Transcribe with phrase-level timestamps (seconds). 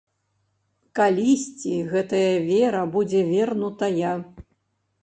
[0.99, 4.19] Калісьці гэтая вера будзе вернутая.